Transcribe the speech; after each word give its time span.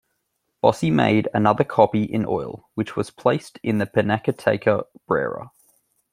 Bossi 0.63 0.89
made 0.91 1.27
another 1.31 1.63
copy 1.63 2.01
in 2.01 2.25
oil, 2.25 2.67
which 2.73 2.95
was 2.95 3.11
placed 3.11 3.59
in 3.61 3.77
the 3.77 3.85
Pinacoteca 3.85 4.87
Brera. 5.05 5.51